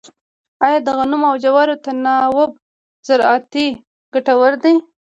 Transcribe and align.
آیا 0.65 0.79
د 0.85 0.89
غنمو 0.97 1.27
او 1.31 1.35
جوارو 1.43 1.81
تناوب 1.83 2.51
زراعتي 3.07 3.67
ګټور 4.13 4.53
دی؟ 4.63 4.75